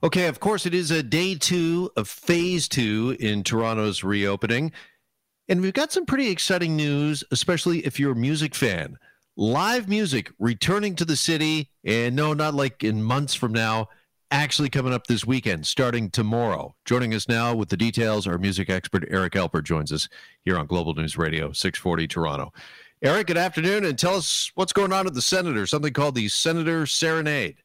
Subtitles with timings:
[0.00, 4.70] Okay, of course, it is a day two of phase two in Toronto's reopening.
[5.48, 8.96] And we've got some pretty exciting news, especially if you're a music fan.
[9.36, 13.88] Live music returning to the city, and no, not like in months from now,
[14.30, 16.76] actually coming up this weekend, starting tomorrow.
[16.84, 20.08] Joining us now with the details, our music expert Eric Alper joins us
[20.44, 22.52] here on Global News Radio, 640 Toronto.
[23.02, 26.28] Eric, good afternoon, and tell us what's going on at the Senator, something called the
[26.28, 27.56] Senator Serenade.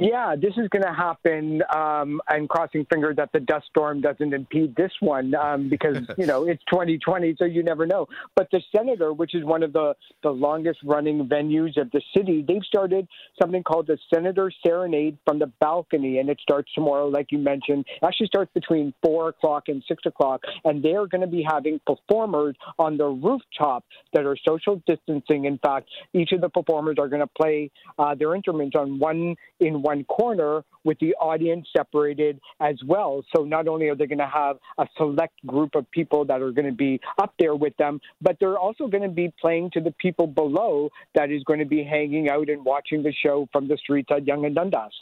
[0.00, 1.62] Yeah, this is going to happen.
[1.74, 6.26] Um, I'm crossing fingers that the dust storm doesn't impede this one um, because, you
[6.26, 8.06] know, it's 2020, so you never know.
[8.34, 12.44] But the Senator, which is one of the, the longest running venues of the city,
[12.46, 13.06] they've started
[13.40, 17.84] something called the Senator Serenade from the balcony, and it starts tomorrow, like you mentioned.
[17.88, 21.80] It actually starts between 4 o'clock and 6 o'clock, and they're going to be having
[21.86, 25.44] performers on the rooftop that are social distancing.
[25.44, 29.36] In fact, each of the performers are going to play uh, their instruments on one
[29.60, 33.22] in one corner with the audience separated as well.
[33.36, 36.52] So not only are they going to have a select group of people that are
[36.52, 39.80] going to be up there with them, but they're also going to be playing to
[39.80, 43.68] the people below that is going to be hanging out and watching the show from
[43.68, 44.92] the streets at Yonge and Dundas.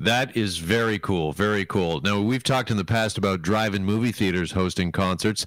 [0.00, 1.32] That is very cool.
[1.32, 2.00] Very cool.
[2.00, 5.46] Now, we've talked in the past about drive in movie theaters hosting concerts.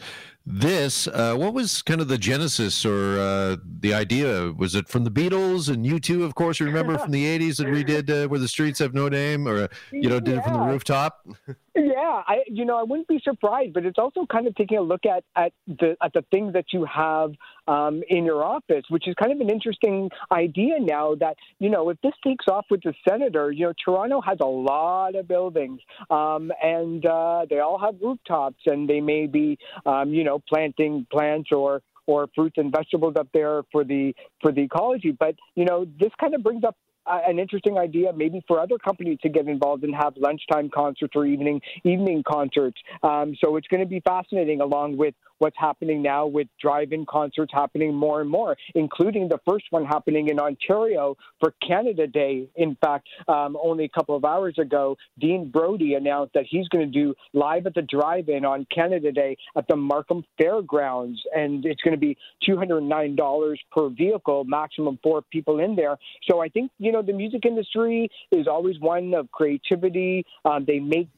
[0.49, 4.53] This, uh, what was kind of the genesis or uh, the idea?
[4.53, 7.83] Was it from the Beatles and U2, of course, remember from the 80s that we
[7.93, 10.39] did uh, Where the Streets Have No Name or, you know, did yeah.
[10.39, 11.27] it from the rooftop?
[11.79, 14.81] Yeah, I you know I wouldn't be surprised, but it's also kind of taking a
[14.81, 17.33] look at at the at the things that you have
[17.67, 21.13] um, in your office, which is kind of an interesting idea now.
[21.13, 24.45] That you know if this takes off with the senator, you know Toronto has a
[24.45, 30.11] lot of buildings, um, and uh, they all have rooftops, and they may be um,
[30.11, 34.61] you know planting plants or or fruits and vegetables up there for the for the
[34.61, 35.11] ecology.
[35.11, 36.75] But you know, this kind of brings up
[37.07, 41.25] an interesting idea maybe for other companies to get involved and have lunchtime concerts or
[41.25, 42.77] evening evening concerts.
[43.03, 47.51] Um, so it's going to be fascinating along with what's happening now with drive-in concerts
[47.53, 52.47] happening more and more, including the first one happening in Ontario for Canada Day.
[52.55, 56.91] In fact, um, only a couple of hours ago, Dean Brody announced that he's going
[56.91, 61.81] to do live at the drive-in on Canada Day at the Markham Fairgrounds, and it's
[61.81, 62.17] going to be
[62.47, 65.97] $209 per vehicle, maximum four people in there.
[66.29, 70.25] So I think you know know, the music industry is always one of creativity.
[70.45, 71.09] Um, they make,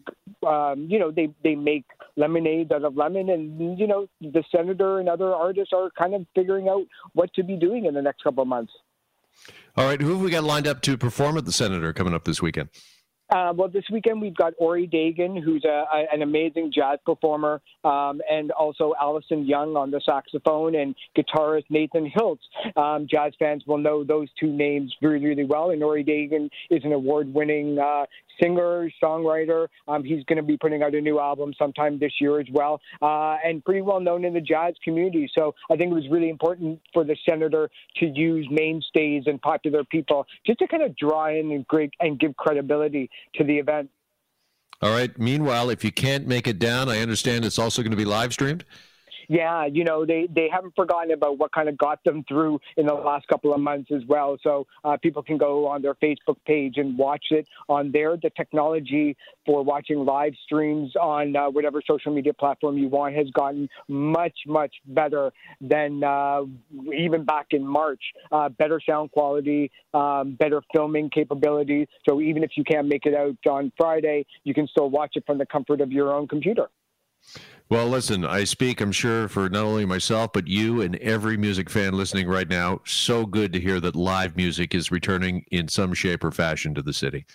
[0.46, 1.86] um, you know, they they make
[2.16, 6.26] lemonade out of lemon, and you know, the senator and other artists are kind of
[6.36, 8.74] figuring out what to be doing in the next couple of months.
[9.76, 12.26] All right, who have we got lined up to perform at the senator coming up
[12.26, 12.70] this weekend?
[13.30, 17.62] Uh, well, this weekend we've got Ori Dagan, who's a, a, an amazing jazz performer,
[17.84, 22.40] um, and also Allison Young on the saxophone and guitarist Nathan Hiltz.
[22.76, 25.70] Um, jazz fans will know those two names really, really well.
[25.70, 28.06] And Ori Dagan is an award-winning uh,
[28.42, 29.68] singer, songwriter.
[29.88, 32.80] Um, he's going to be putting out a new album sometime this year as well,
[33.02, 35.30] uh, and pretty well known in the jazz community.
[35.38, 39.84] So I think it was really important for the senator to use mainstays and popular
[39.84, 43.90] people just to kind of draw in and, great, and give credibility to the event.
[44.82, 45.18] All right.
[45.20, 48.32] Meanwhile, if you can't make it down, I understand it's also going to be live
[48.32, 48.64] streamed
[49.30, 52.88] yeah, you know, they, they haven't forgotten about what kind of got them through in
[52.88, 54.38] the last couple of months as well.
[54.42, 58.18] So uh, people can go on their Facebook page and watch it on there.
[58.18, 63.30] The technology for watching live streams on uh, whatever social media platform you want has
[63.30, 66.42] gotten much, much better than uh,
[66.92, 68.02] even back in March.
[68.32, 71.88] Uh, better sound quality, um, better filming capabilities.
[72.10, 75.24] So even if you can't make it out on Friday, you can still watch it
[75.28, 76.70] from the comfort of your own computer.
[77.70, 81.70] Well, listen, I speak, I'm sure, for not only myself, but you and every music
[81.70, 82.82] fan listening right now.
[82.86, 86.82] So good to hear that live music is returning in some shape or fashion to
[86.82, 87.28] the city.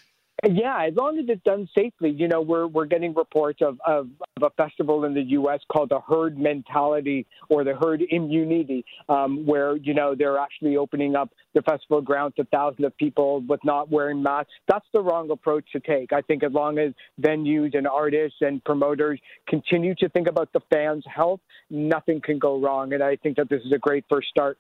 [0.43, 2.11] Yeah, as long as it's done safely.
[2.11, 5.61] You know, we're we're getting reports of, of, of a festival in the U.S.
[5.73, 11.15] called the herd mentality or the herd immunity, um, where you know they're actually opening
[11.15, 14.53] up the festival grounds to thousands of people with not wearing masks.
[14.69, 16.13] That's the wrong approach to take.
[16.13, 20.61] I think as long as venues and artists and promoters continue to think about the
[20.71, 21.41] fans' health,
[21.71, 22.93] nothing can go wrong.
[22.93, 24.59] And I think that this is a great first start.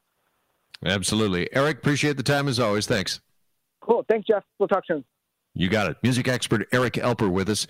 [0.84, 1.78] Absolutely, Eric.
[1.78, 2.86] Appreciate the time as always.
[2.86, 3.20] Thanks.
[3.80, 4.04] Cool.
[4.08, 4.44] Thanks, Jeff.
[4.58, 5.04] We'll talk soon.
[5.56, 5.96] You got it.
[6.02, 7.68] Music expert Eric Alper with us.